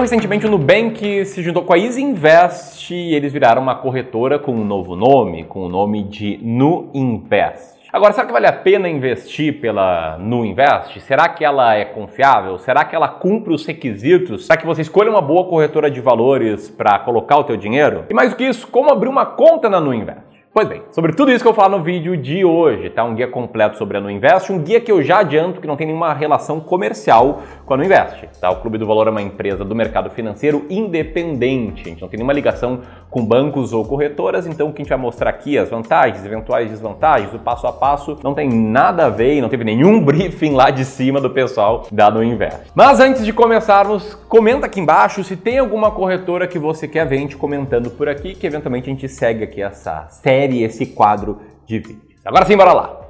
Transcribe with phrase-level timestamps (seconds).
[0.00, 4.38] Então, recentemente, o Nubank se juntou com a Easy Invest e eles viraram uma corretora
[4.38, 7.78] com um novo nome, com o nome de Nuinvest.
[7.92, 10.98] Agora, será que vale a pena investir pela Nuinvest?
[11.02, 12.56] Será que ela é confiável?
[12.56, 16.70] Será que ela cumpre os requisitos para que você escolha uma boa corretora de valores
[16.70, 18.06] para colocar o teu dinheiro?
[18.08, 20.29] E mais do que isso, como abrir uma conta na Nuinvest?
[20.52, 23.04] Pois bem, sobre tudo isso que eu vou falar no vídeo de hoje, tá?
[23.04, 25.86] Um guia completo sobre a Nuinvest, um guia que eu já adianto que não tem
[25.86, 28.50] nenhuma relação comercial com a Nuinvest, tá?
[28.50, 32.18] O Clube do Valor é uma empresa do mercado financeiro independente, a gente não tem
[32.18, 35.70] nenhuma ligação com bancos ou corretoras, então o que a gente vai mostrar aqui, as
[35.70, 39.62] vantagens, eventuais desvantagens, o passo a passo, não tem nada a ver e não teve
[39.62, 42.72] nenhum briefing lá de cima do pessoal da Nuinvest.
[42.74, 47.18] Mas antes de começarmos, comenta aqui embaixo se tem alguma corretora que você quer ver
[47.18, 50.86] a gente comentando por aqui, que eventualmente a gente segue aqui essa série série, esse
[50.86, 52.20] quadro de vídeos.
[52.24, 53.00] Agora sim, bora lá!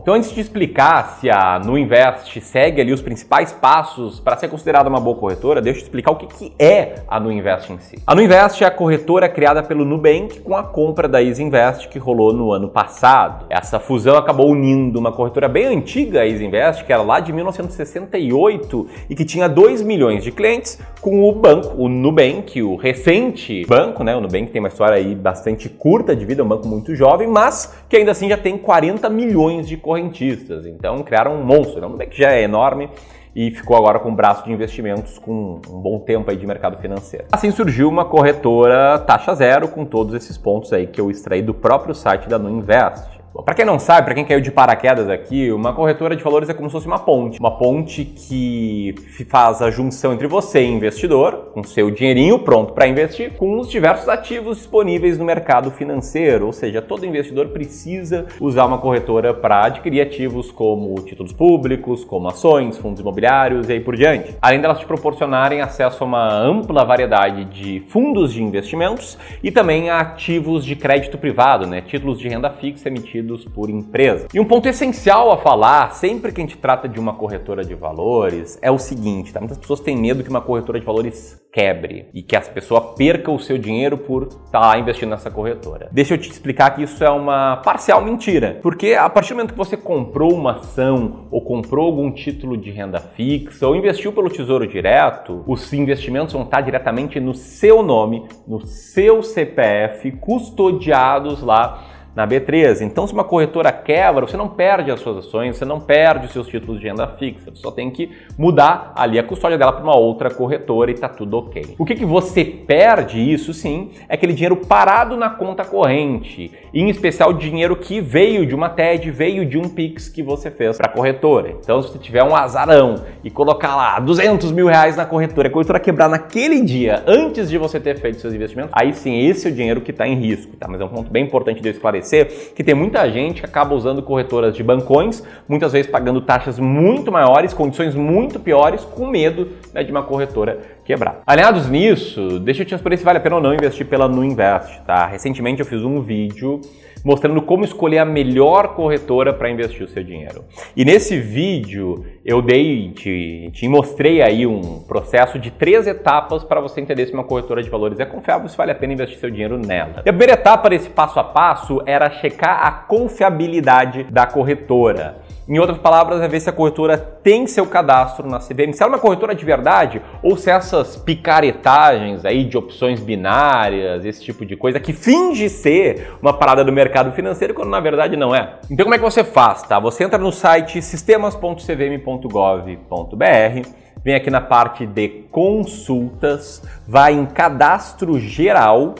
[0.00, 4.88] Então, antes de explicar se a Nuinvest segue ali os principais passos para ser considerada
[4.88, 7.98] uma boa corretora, deixa eu explicar o que, que é a Nuinvest em si.
[8.06, 12.32] A Nuinvest é a corretora criada pelo Nubank com a compra da EasyInvest que rolou
[12.32, 13.46] no ano passado.
[13.50, 18.88] Essa fusão acabou unindo uma corretora bem antiga, a EasyInvest, que era lá de 1968
[19.10, 24.02] e que tinha 2 milhões de clientes, com o banco, o Nubank, o recente banco,
[24.02, 24.14] né?
[24.16, 27.28] O Nubank tem uma história aí bastante curta de vida, é um banco muito jovem,
[27.28, 30.66] mas que ainda assim já tem 40 milhões de correntistas.
[30.66, 32.90] Então criaram um monstro, não é que já é enorme
[33.34, 36.76] e ficou agora com um braço de investimentos com um bom tempo aí de mercado
[36.78, 37.26] financeiro.
[37.32, 41.54] Assim surgiu uma corretora taxa zero com todos esses pontos aí que eu extraí do
[41.54, 43.17] próprio site da Nuinvest.
[43.44, 46.54] Para quem não sabe, para quem caiu de paraquedas aqui, uma corretora de valores é
[46.54, 47.38] como se fosse uma ponte.
[47.38, 48.94] Uma ponte que
[49.28, 54.08] faz a junção entre você, investidor, com seu dinheirinho pronto para investir, com os diversos
[54.08, 56.46] ativos disponíveis no mercado financeiro.
[56.46, 62.28] Ou seja, todo investidor precisa usar uma corretora para adquirir ativos como títulos públicos, como
[62.28, 64.34] ações, fundos imobiliários e aí por diante.
[64.42, 69.90] Além delas te proporcionarem acesso a uma ampla variedade de fundos de investimentos e também
[69.90, 71.80] a ativos de crédito privado, né?
[71.80, 74.28] títulos de renda fixa emitidos por empresa.
[74.32, 77.74] E um ponto essencial a falar, sempre que a gente trata de uma corretora de
[77.74, 79.40] valores, é o seguinte, tá?
[79.40, 83.30] Muitas pessoas têm medo que uma corretora de valores quebre e que essa pessoa perca
[83.30, 85.88] o seu dinheiro por estar tá investindo nessa corretora.
[85.90, 89.52] Deixa eu te explicar que isso é uma parcial mentira, porque a partir do momento
[89.52, 94.30] que você comprou uma ação ou comprou algum título de renda fixa ou investiu pelo
[94.30, 101.97] Tesouro Direto, os investimentos vão estar diretamente no seu nome, no seu CPF, custodiados lá
[102.18, 102.80] na B3.
[102.80, 106.32] Então, se uma corretora quebra, você não perde as suas ações, você não perde os
[106.32, 107.52] seus títulos de renda fixa.
[107.52, 111.08] Você só tem que mudar ali a custódia dela para uma outra corretora e tá
[111.08, 111.76] tudo ok.
[111.78, 116.90] O que, que você perde, isso sim, é aquele dinheiro parado na conta corrente, em
[116.90, 120.88] especial dinheiro que veio de uma TED, veio de um Pix que você fez para
[120.88, 121.54] a corretora.
[121.60, 125.50] Então, se você tiver um azarão e colocar lá 200 mil reais na corretora, a
[125.52, 129.50] corretora quebrar naquele dia, antes de você ter feito seus investimentos, aí sim, esse é
[129.52, 130.66] o dinheiro que está em risco, tá?
[130.66, 132.07] Mas é um ponto bem importante de eu esclarecer
[132.54, 137.12] que tem muita gente que acaba usando corretoras de bancões, muitas vezes pagando taxas muito
[137.12, 141.22] maiores, condições muito piores, com medo né, de uma corretora quebrar.
[141.26, 144.80] Alinhados nisso, deixa eu te responder se vale a pena ou não investir pela Nuinvest,
[144.86, 145.06] tá?
[145.06, 146.60] Recentemente eu fiz um vídeo
[147.08, 150.44] mostrando como escolher a melhor corretora para investir o seu dinheiro.
[150.76, 156.60] E nesse vídeo eu dei, te, te mostrei aí um processo de três etapas para
[156.60, 159.30] você entender se uma corretora de valores é confiável, se vale a pena investir seu
[159.30, 160.02] dinheiro nela.
[160.04, 165.22] E a primeira etapa desse passo a passo era checar a confiabilidade da corretora.
[165.48, 168.92] Em outras palavras, é ver se a corretora tem seu cadastro na CVM, se ela
[168.92, 174.44] é uma corretora de verdade ou se essas picaretagens aí de opções binárias, esse tipo
[174.44, 178.56] de coisa que finge ser uma parada do mercado financeiro quando na verdade não é.
[178.70, 179.78] Então como é que você faz, tá?
[179.78, 183.68] Você entra no site sistemas.cvm.gov.br,
[184.04, 188.94] vem aqui na parte de consultas, vai em cadastro geral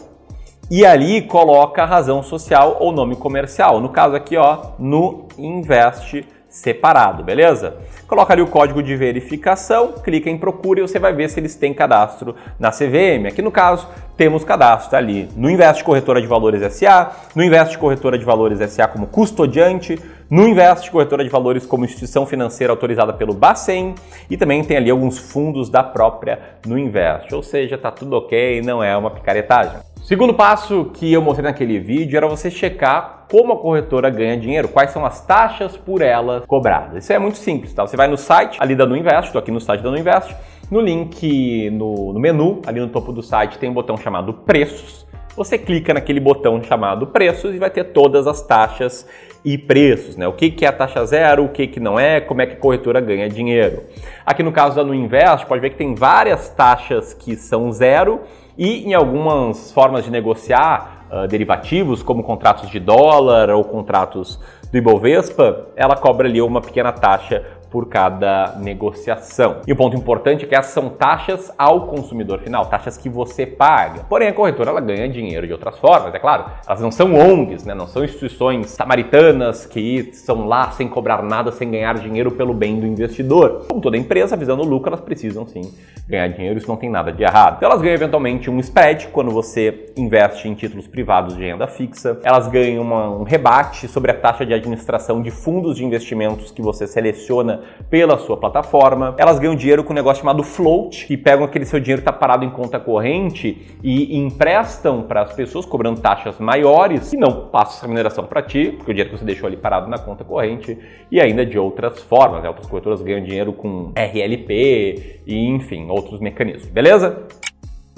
[0.70, 3.80] e ali coloca a razão social ou nome comercial.
[3.80, 7.76] No caso aqui, ó, no Invest separado, beleza?
[8.06, 11.54] Coloca ali o código de verificação, clica em procura e você vai ver se eles
[11.54, 13.26] têm cadastro na CVM.
[13.28, 13.86] Aqui no caso,
[14.16, 18.88] temos cadastro ali no Invest Corretora de Valores SA, no Invest Corretora de Valores SA
[18.88, 20.00] como custodiante,
[20.30, 23.94] no Invest Corretora de Valores como instituição financeira autorizada pelo Bacen
[24.30, 27.34] e também tem ali alguns fundos da própria no Invest.
[27.34, 29.80] Ou seja, tá tudo ok, não é uma picaretagem.
[30.02, 34.68] Segundo passo que eu mostrei naquele vídeo era você checar como a corretora ganha dinheiro,
[34.68, 37.04] quais são as taxas por ela cobradas.
[37.04, 37.86] Isso é muito simples, tá?
[37.86, 40.34] Você vai no site ali da Nuinvest, estou aqui no site da Nuinvest,
[40.70, 45.06] no link, no, no menu, ali no topo do site, tem um botão chamado Preços.
[45.36, 49.06] você clica naquele botão chamado preços e vai ter todas as taxas
[49.44, 50.26] e preços, né?
[50.26, 52.54] O que, que é a taxa zero, o que, que não é, como é que
[52.54, 53.84] a corretora ganha dinheiro.
[54.26, 58.20] Aqui no caso da Nuinvest, pode ver que tem várias taxas que são zero
[58.58, 64.38] e em algumas formas de negociar uh, derivativos, como contratos de dólar ou contratos
[64.70, 69.62] do Ibovespa, ela cobra ali uma pequena taxa por cada negociação.
[69.66, 73.46] E o ponto importante é que essas são taxas ao consumidor final, taxas que você
[73.46, 74.04] paga.
[74.08, 76.46] Porém, a corretora ela ganha dinheiro de outras formas, é claro.
[76.66, 77.74] Elas não são ONGs, né?
[77.74, 82.78] não são instituições samaritanas que são lá sem cobrar nada, sem ganhar dinheiro pelo bem
[82.80, 83.66] do investidor.
[83.68, 85.72] Como toda empresa, visando lucro, elas precisam sim
[86.08, 87.56] ganhar dinheiro, isso não tem nada de errado.
[87.58, 92.18] Então, elas ganham eventualmente um spread quando você investe em títulos privados de renda fixa,
[92.22, 96.62] elas ganham uma, um rebate sobre a taxa de administração de fundos de investimentos que
[96.62, 97.57] você seleciona
[97.90, 99.14] pela sua plataforma.
[99.18, 102.18] Elas ganham dinheiro com um negócio chamado float, que pegam aquele seu dinheiro que está
[102.18, 107.76] parado em conta corrente e emprestam para as pessoas cobrando taxas maiores e não passam
[107.76, 110.78] essa remuneração para ti, porque o dinheiro que você deixou ali parado na conta corrente
[111.10, 112.42] e ainda de outras formas.
[112.42, 112.48] Né?
[112.48, 116.68] Outras corretoras ganham dinheiro com RLP e enfim, outros mecanismos.
[116.68, 117.26] Beleza?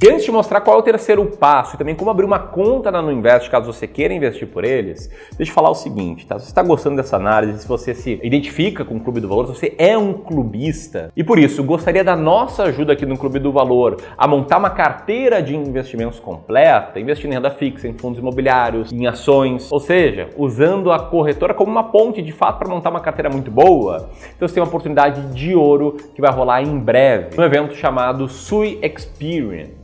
[0.02, 2.90] E antes de mostrar qual é o terceiro passo e também como abrir uma conta
[2.90, 6.38] na Nuinvest caso você queira investir por eles, deixa eu falar o seguinte, tá?
[6.38, 9.48] Se você está gostando dessa análise, se você se identifica com o Clube do Valor,
[9.48, 13.38] se você é um clubista e por isso gostaria da nossa ajuda aqui no Clube
[13.38, 18.20] do Valor a montar uma carteira de investimentos completa, investindo em renda fixa, em fundos
[18.20, 22.88] imobiliários, em ações, ou seja, usando a corretora como uma ponte de fato para montar
[22.88, 26.78] uma carteira muito boa, então você tem uma oportunidade de ouro que vai rolar em
[26.78, 29.78] breve, um evento chamado Sui Experience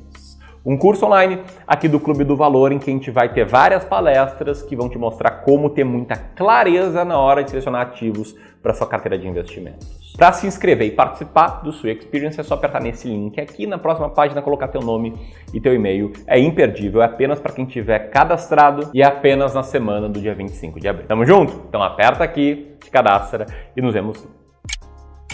[0.66, 3.84] um curso online aqui do Clube do Valor em que a gente vai ter várias
[3.84, 8.74] palestras que vão te mostrar como ter muita clareza na hora de selecionar ativos para
[8.74, 10.12] sua carteira de investimentos.
[10.16, 13.78] Para se inscrever e participar do Sua Experience é só apertar nesse link aqui na
[13.78, 15.14] próxima página, colocar teu nome
[15.54, 16.12] e teu e-mail.
[16.26, 20.34] É imperdível, é apenas para quem tiver cadastrado e é apenas na semana do dia
[20.34, 21.06] 25 de abril.
[21.06, 21.62] Tamo junto?
[21.68, 23.46] Então aperta aqui, te cadastra
[23.76, 24.26] e nos vemos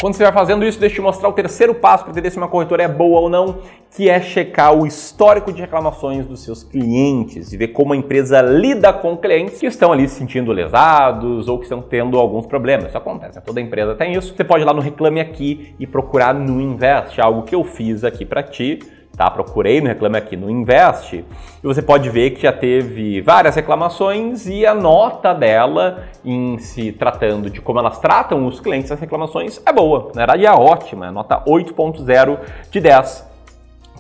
[0.03, 2.37] quando você vai fazendo isso, deixa eu te mostrar o terceiro passo para entender se
[2.37, 3.59] uma corretora é boa ou não,
[3.95, 8.43] que é checar o histórico de reclamações dos seus clientes e ver como a empresa
[8.43, 12.89] lida com clientes que estão ali se sentindo lesados ou que estão tendo alguns problemas.
[12.89, 13.43] Isso acontece, né?
[13.47, 14.35] toda empresa tem isso.
[14.37, 18.03] Você pode ir lá no Reclame Aqui e procurar no Invest, algo que eu fiz
[18.03, 18.81] aqui para ti
[19.23, 19.31] tá?
[19.31, 21.25] Procurei no Reclame Aqui no Invest e
[21.63, 27.49] você pode ver que já teve várias reclamações e a nota dela em se tratando
[27.49, 31.11] de como elas tratam os clientes as reclamações é boa, na verdade é ótima, é
[31.11, 32.39] nota 8.0
[32.71, 33.32] de 10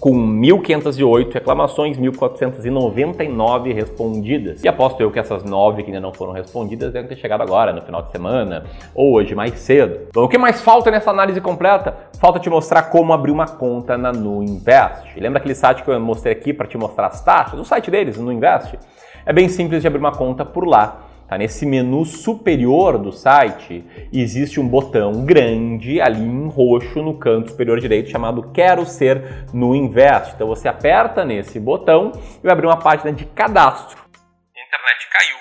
[0.03, 4.65] com 1.508 reclamações, 1.499 respondidas.
[4.65, 7.73] E aposto eu que essas nove que ainda não foram respondidas devem ter chegado agora,
[7.73, 8.65] no final de semana,
[8.97, 10.09] ou hoje mais cedo.
[10.17, 11.97] O que mais falta nessa análise completa?
[12.19, 15.21] Falta te mostrar como abrir uma conta na Nuinvest.
[15.21, 17.61] Lembra aquele site que eu mostrei aqui para te mostrar as taxas?
[17.61, 18.77] O site deles, Nuinvest.
[19.25, 21.12] É bem simples de abrir uma conta por lá.
[21.29, 21.39] Tá?
[21.39, 27.81] Nesse menu superior do site existe um botão grande ali em roxo no canto superior
[27.81, 30.35] direito chamado Quero Ser no Invest.
[30.35, 33.99] Então você aperta nesse botão e vai abrir uma página de cadastro.
[33.99, 35.37] A internet caiu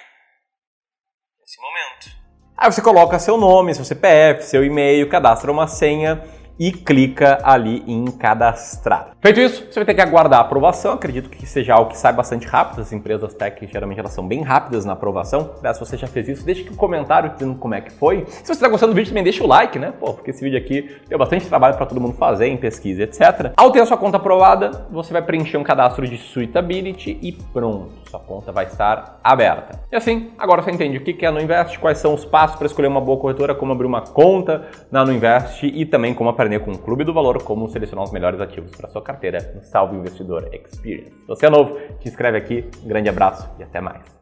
[1.39, 2.21] nesse momento.
[2.57, 6.21] Aí você coloca seu nome, seu CPF, seu e-mail, cadastra uma senha
[6.61, 9.13] e clica ali em cadastrar.
[9.19, 10.93] Feito isso, você vai ter que aguardar a aprovação.
[10.93, 12.81] Acredito que seja algo que sai bastante rápido.
[12.81, 15.55] As empresas tech geralmente elas são bem rápidas na aprovação.
[15.73, 18.25] Se você já fez isso, deixe aqui um comentário dizendo como é que foi.
[18.27, 19.91] Se você está gostando do vídeo, também deixa o like, né?
[19.99, 23.53] Pô, porque esse vídeo aqui deu bastante trabalho para todo mundo fazer em pesquisa, etc.
[23.57, 27.91] Ao ter a sua conta aprovada, você vai preencher um cadastro de suitability e pronto,
[28.07, 29.79] sua conta vai estar aberta.
[29.91, 32.67] E assim, agora você entende o que é a Nuinvest, quais são os passos para
[32.67, 36.71] escolher uma boa corretora, como abrir uma conta na Nuinvest e também como aprender com
[36.71, 40.49] o Clube do Valor como selecionar os melhores ativos para sua carteira no Salve Investidor
[40.53, 41.11] Experience.
[41.11, 44.20] Se você é novo, te inscreve aqui, um grande abraço e até mais.